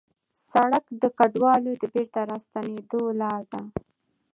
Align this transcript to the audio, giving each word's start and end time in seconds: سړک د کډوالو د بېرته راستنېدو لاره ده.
سړک 0.51 0.85
د 1.01 1.03
کډوالو 1.17 1.71
د 1.81 1.83
بېرته 1.93 2.19
راستنېدو 2.31 3.01
لاره 3.21 3.45
ده. 3.51 3.61